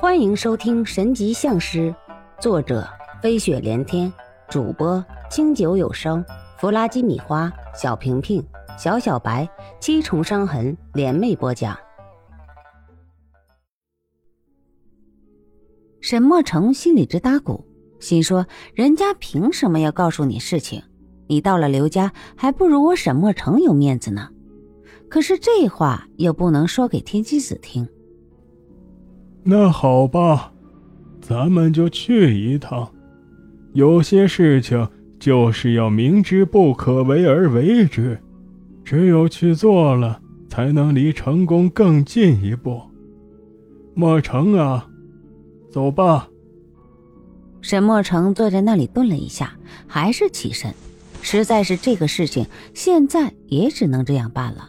[0.00, 1.90] 欢迎收听《神级相师》，
[2.40, 2.88] 作者
[3.20, 4.12] 飞雪连天，
[4.48, 6.24] 主播清酒有声，
[6.56, 8.40] 弗拉基米花，小平平，
[8.78, 9.48] 小小白，
[9.80, 11.76] 七重伤痕联袂播讲。
[16.00, 17.66] 沈墨成心里直打鼓，
[17.98, 20.80] 心说：人家凭什么要告诉你事情？
[21.26, 24.28] 你到了刘家，还不如我沈墨成有面子呢。
[25.08, 27.88] 可是这话又不能说给天机子听。
[29.50, 30.52] 那好吧，
[31.22, 32.86] 咱们就去一趟。
[33.72, 34.86] 有些事情
[35.18, 38.20] 就是要明知不可为而为之，
[38.84, 42.82] 只有去做了，才能离成功更进一步。
[43.94, 44.86] 莫成啊，
[45.70, 46.28] 走吧。
[47.62, 49.56] 沈墨成坐在那里顿了一下，
[49.86, 50.70] 还是起身。
[51.22, 54.68] 实在是这个事情，现在也只能这样办了。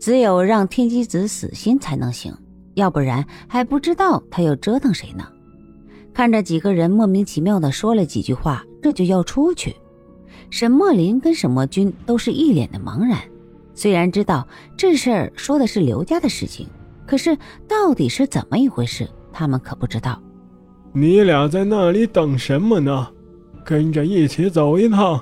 [0.00, 2.34] 只有让天机子死心才能行，
[2.74, 5.26] 要不然还不知道他要折腾谁呢。
[6.12, 9.74] 看着几个人莫名其妙的说了几句话，这就要出去。
[10.50, 13.18] 沈墨林跟沈墨君都是一脸的茫然。
[13.74, 16.68] 虽然知道这事儿说的是刘家的事情，
[17.06, 17.36] 可是
[17.66, 20.22] 到底是怎么一回事，他们可不知道。
[20.92, 23.08] 你俩在那里等什么呢？
[23.64, 25.20] 跟着一起走一趟。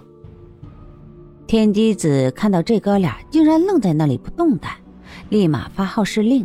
[1.46, 4.74] 天机子看到这哥俩竟然愣在那里不动弹，
[5.30, 6.44] 立马发号施令。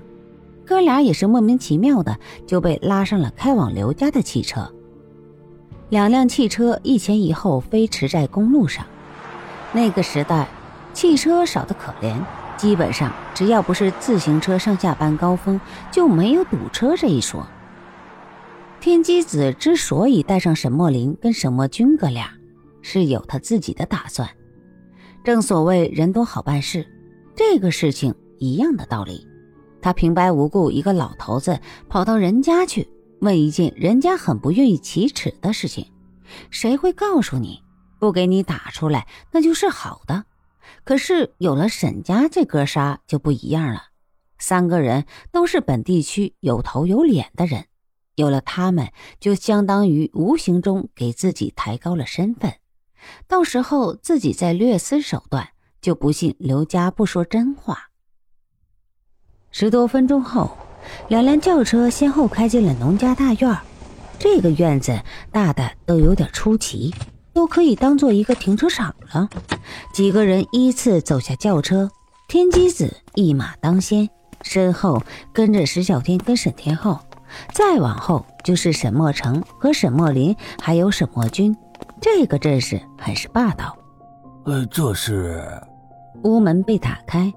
[0.67, 4.69] 哥俩也是莫名其妙的就被拉上了开往刘家的汽车。
[5.89, 8.85] 两辆汽车一前一后飞驰在公路上。
[9.71, 10.45] 那个时代，
[10.93, 12.19] 汽车少得可怜，
[12.57, 15.57] 基本上只要不是自行车上下班高峰，
[15.89, 17.47] 就没有堵车这一说。
[18.81, 22.29] 天机子之所以带上沈墨林跟沈墨君哥俩，
[22.81, 24.29] 是有他自己的打算。
[25.23, 26.85] 正所谓人多好办事，
[27.35, 29.25] 这个事情一样的道理。
[29.81, 32.87] 他平白无故一个老头子跑到人家去
[33.21, 35.91] 问一件人家很不愿意启齿的事情，
[36.49, 37.61] 谁会告诉你
[37.99, 40.25] 不给你打出来那就是好的？
[40.83, 43.81] 可是有了沈家这哥仨就不一样了，
[44.37, 47.65] 三个人都是本地区有头有脸的人，
[48.15, 52.53] 有了他们就相当于无形中给自己抬高了身份。
[53.27, 55.49] 到时候自己再略施手段，
[55.81, 57.86] 就不信刘家不说真话。
[59.51, 60.51] 十多分钟后，
[61.07, 63.57] 两辆轿车先后开进了农家大院。
[64.19, 64.99] 这个院子
[65.31, 66.93] 大的都有点出奇，
[67.33, 69.29] 都可以当做一个停车场了。
[69.93, 71.89] 几个人依次走下轿车，
[72.27, 74.09] 天机子一马当先，
[74.41, 77.03] 身后跟着石小天跟沈天浩，
[77.53, 81.55] 再往后就是沈墨成和沈墨林，还有沈墨君。
[82.01, 83.77] 这个阵势很是霸道。
[84.45, 85.43] 呃，这是
[86.23, 87.31] 屋门被打开，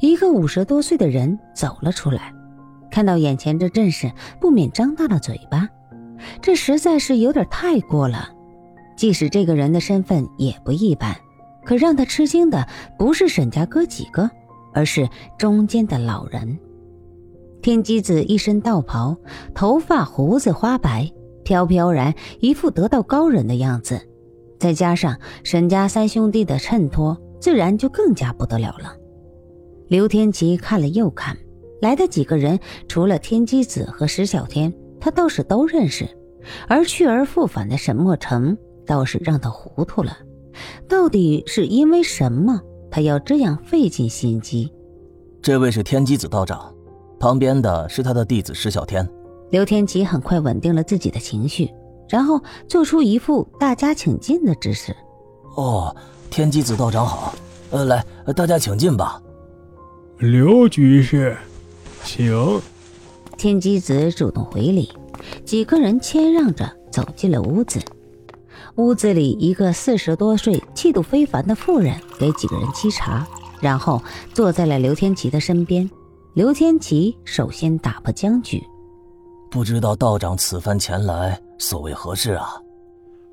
[0.00, 2.32] 一个五十多岁的人走了出来，
[2.90, 5.68] 看到眼前这阵势，不免张大了嘴巴。
[6.40, 8.30] 这实在是有点太过了。
[8.96, 11.16] 即使这个人的身份也不一般，
[11.64, 12.68] 可让他吃惊的
[12.98, 14.30] 不是沈家哥几个，
[14.72, 16.58] 而是中间的老人。
[17.62, 19.16] 天机子一身道袍，
[19.54, 21.10] 头发胡子花白。
[21.44, 24.00] 飘飘然，一副得道高人的样子，
[24.60, 28.94] 再加上沈家三兄弟的衬托，自然就更加不得了了。
[29.92, 31.36] 刘天琪看了又看，
[31.82, 32.58] 来的几个人，
[32.88, 36.06] 除了天机子和石小天，他倒是都认识；
[36.66, 40.16] 而去而复返的沈墨成，倒是让他糊涂了。
[40.88, 42.58] 到底是因为什么，
[42.90, 44.72] 他要这样费尽心机？
[45.42, 46.74] 这位是天机子道长，
[47.20, 49.06] 旁边的是他的弟子石小天。
[49.50, 51.70] 刘天琪很快稳定了自己的情绪，
[52.08, 54.96] 然后做出一副大家请进的姿势。
[55.54, 55.94] 哦，
[56.30, 57.34] 天机子道长好，
[57.72, 58.02] 呃，来，
[58.34, 59.22] 大家请进吧。
[60.18, 61.36] 刘居士，
[62.04, 62.60] 请。
[63.36, 64.88] 天机子主动回礼，
[65.44, 67.80] 几个人谦让着走进了屋子。
[68.76, 73.26] 屋子里，一个四十多岁、气度非凡的妇人给几个人沏茶，
[73.60, 74.00] 然后
[74.32, 75.90] 坐在了刘天琪的身边。
[76.34, 78.62] 刘天琪首先打破僵局。
[79.50, 82.48] 不知道道长此番前来，所为何事啊？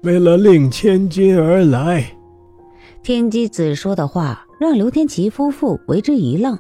[0.02, 2.04] 为了令千金而来。
[3.04, 6.58] 天机子说的话让刘天琪夫妇为之一愣。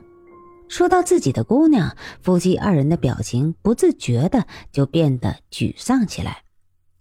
[0.69, 6.44] 说到自己的姑娘，夫妻二人的表情不自觉的就变得沮丧起来。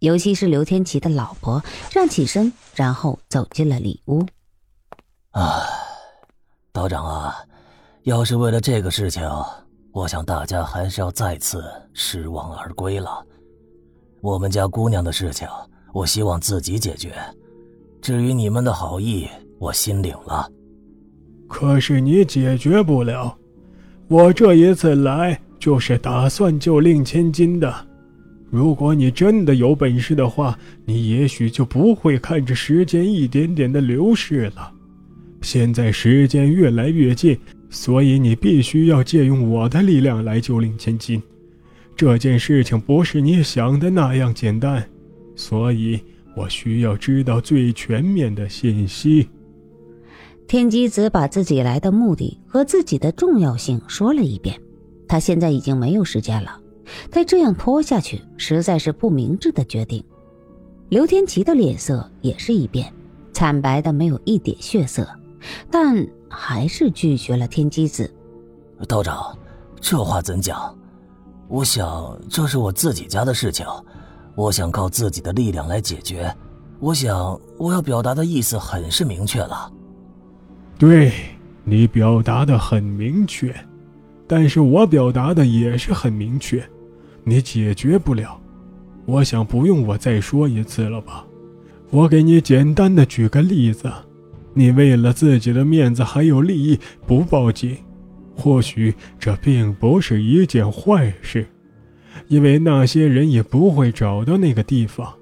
[0.00, 4.24] 尤其是刘天琪的老婆站起身，然后走进了里屋。
[5.32, 5.62] 啊，
[6.72, 7.36] 道长啊，
[8.04, 9.22] 要是为了这个事情。
[9.92, 13.24] 我想大家还是要再次失望而归了。
[14.20, 15.46] 我们家姑娘的事情，
[15.92, 17.14] 我希望自己解决。
[18.00, 19.28] 至于你们的好意，
[19.58, 20.48] 我心领了。
[21.48, 23.36] 可是你解决不了。
[24.08, 27.72] 我这一次来，就是打算救令千金的。
[28.50, 34.72] 如果你真的有本事的话，你也许就不会看着时间一点点的流逝了。
[35.42, 37.38] 现在时间越来越近，
[37.68, 41.22] 所以你必须要借用我的力量来救令千金。
[41.94, 44.82] 这件事情不是你想的那样简单，
[45.36, 46.00] 所以
[46.34, 49.28] 我需要知道最全面的信息。
[50.48, 54.58] 天机子把自己来的目的和自己的重要性说了一遍。
[55.06, 56.58] 他现在已经没有时间了。
[57.10, 60.02] 再这样拖下去，实在是不明智的决定。
[60.88, 62.90] 刘天琪的脸色也是一变，
[63.30, 65.06] 惨白的没有一点血色，
[65.70, 65.94] 但
[66.30, 68.10] 还是拒绝了天机子。
[68.86, 69.36] 道长，
[69.82, 70.74] 这话怎讲？
[71.46, 73.66] 我想这是我自己家的事情，
[74.34, 76.34] 我想靠自己的力量来解决。
[76.80, 79.70] 我想我要表达的意思很是明确了。
[80.78, 81.10] 对
[81.64, 83.52] 你表达的很明确，
[84.28, 86.62] 但是我表达的也是很明确。
[87.24, 88.40] 你解决不了，
[89.04, 91.26] 我想不用我再说一次了吧？
[91.90, 93.90] 我给你简单的举个例子，
[94.54, 97.76] 你为了自己的面子还有利益不报警，
[98.36, 101.44] 或许这并不是一件坏事，
[102.28, 105.12] 因为那些人也不会找到那个地方。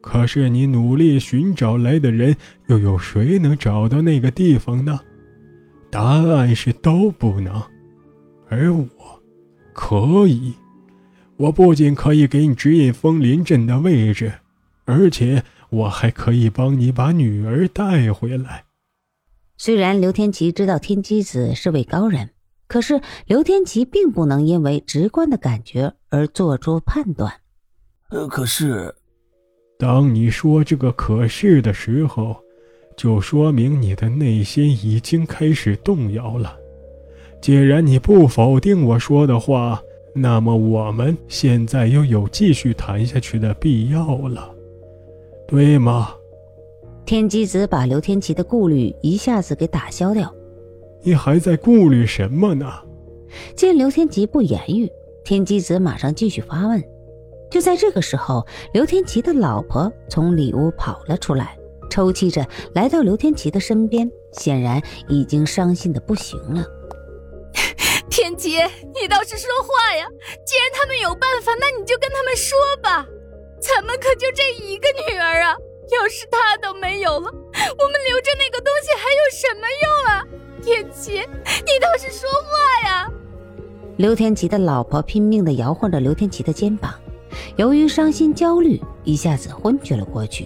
[0.00, 2.36] 可是你努力寻找来的人，
[2.68, 5.00] 又有谁能找到那个地方呢？
[5.90, 7.62] 答案是都不能，
[8.48, 8.88] 而我
[9.72, 10.54] 可以。
[11.36, 14.32] 我不仅可以给你指引枫林镇的位置，
[14.84, 18.64] 而且我还可以帮你把女儿带回来。
[19.56, 22.30] 虽然刘天琪知道天机子是位高人，
[22.66, 27.32] 可是刘天琪并不能因为直观的感觉而做出判断。
[28.10, 28.94] 呃，可是，
[29.78, 32.36] 当你说这个“可是”的时候，
[32.96, 36.56] 就说明你的内心已经开始动摇了。
[37.40, 39.80] 既然你不否定我说的话。
[40.14, 44.52] 那么我们现在又有继续谈下去的必要了，
[45.46, 46.12] 对吗？
[47.04, 50.34] 天机子把刘天琪的顾虑一下子给打消掉。
[51.02, 52.66] 你还在顾虑什么呢？
[53.54, 54.90] 见刘天琪不言语，
[55.22, 56.82] 天机子马上继续发问。
[57.50, 61.58] 就在这个时候，刘天琪的老婆从里屋跑了出来，
[61.90, 66.64] 抽泣着来到刘天琪的身边，显然已经伤心的不行了。
[68.10, 68.58] 天琪，
[68.94, 70.06] 你倒是说话呀！
[70.44, 73.06] 既然他们有办法，那你就跟他们说吧。
[73.60, 75.56] 咱们可就这一个女儿啊，
[75.90, 80.24] 要是她都没有了，我们留着那个东西还有什么用啊？
[80.62, 81.12] 天琪，
[81.64, 83.10] 你倒是说话呀！
[83.96, 86.94] 刘天琪的老婆拼命的摇晃着刘天琪的肩膀，
[87.58, 90.44] 由于伤心焦虑，一下子昏厥了过去。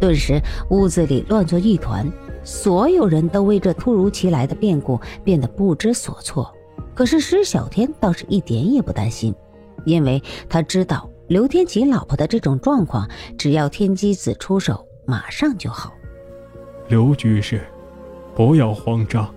[0.00, 0.40] 顿时，
[0.70, 2.08] 屋子里乱作一团，
[2.44, 6.54] 所有人都为这突如其来的变故变得不知所措。
[6.94, 9.34] 可是施小天倒是一点也不担心，
[9.84, 15.92] 因为他知道刘天琪老婆的这种状况，只要天机子出手，马上就好。
[16.86, 17.62] 刘居士，
[18.32, 19.28] 不要慌张，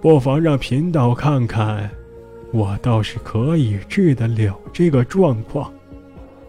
[0.00, 1.88] 不妨让贫道看看，
[2.52, 5.72] 我倒是可以治得了这个状况。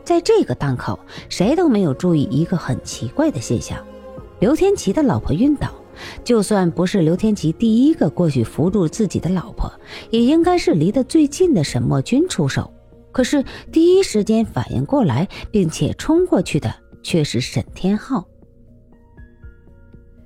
[0.03, 3.77] 在这个档口，谁都没有注意一个很奇怪的现象：
[4.39, 5.69] 刘天琪的老婆晕倒。
[6.23, 9.71] 就算不是刘天琪第一个过去扶住自己的老婆，
[10.09, 12.73] 也应该是离得最近的沈墨君出手。
[13.11, 16.73] 可是第一时间反应过来并且冲过去的
[17.03, 18.27] 却是沈天浩。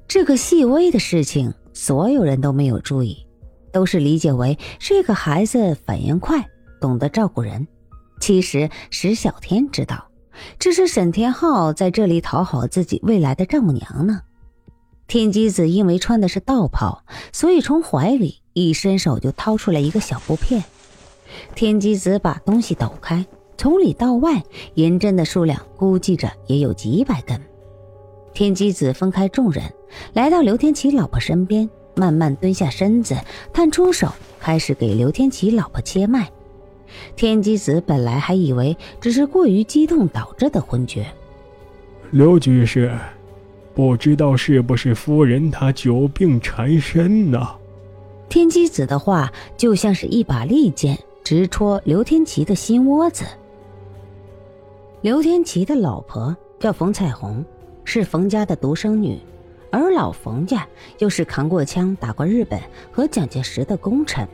[0.07, 3.27] 这个细微的事情，所有人都没有注意，
[3.73, 6.47] 都是理解为这个孩子反应快，
[6.79, 7.67] 懂得照顾人。
[8.19, 10.09] 其实石小天知道，
[10.59, 14.21] 这是沈天浩在这里讨好自己未来的丈母娘呢。
[15.07, 20.63] 天机子因为穿的是道袍，所以从怀里一伸手就掏出来一个小布片。
[21.55, 23.25] 天机子把东西抖开，
[23.57, 24.43] 从里到外，
[24.73, 27.41] 银针的数量估计着也有几百根。
[28.33, 29.63] 天机子分开众人，
[30.13, 33.15] 来到刘天琪老婆身边，慢慢蹲下身子，
[33.53, 36.29] 探出手，开始给刘天琪老婆切脉。
[37.15, 41.05] 天机子本来还以为只是过于激动导致的昏厥。
[42.11, 42.91] 刘居士。
[43.73, 47.47] 不知道是不是夫人她久病缠身呢？
[48.27, 53.23] 天机子的话就像是一把利剑，直戳刘天琪的心窝子。
[55.01, 57.45] 刘天琪的老婆叫冯彩虹，
[57.83, 59.19] 是冯家的独生女，
[59.71, 60.67] 而老冯家
[60.97, 62.59] 又是扛过枪、打过日本
[62.91, 64.27] 和蒋介石的功臣，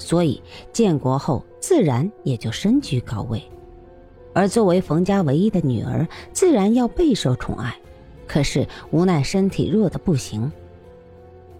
[0.00, 0.42] 所以
[0.72, 3.40] 建国后自然也就身居高位。
[4.32, 7.76] 而作为冯家唯一的女儿自然要备受宠爱
[8.26, 10.50] 可是无奈身体弱的不行。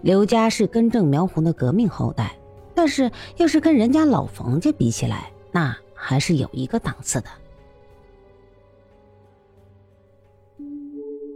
[0.03, 2.35] 刘家是根正苗红的革命后代
[2.75, 7.29] 但是要是跟人家老冯家比起来那还是有一个档次的。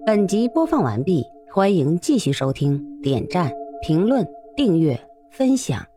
[0.06, 4.98] 本集播放完毕欢迎继续收听点赞评论订阅
[5.30, 5.93] 分享。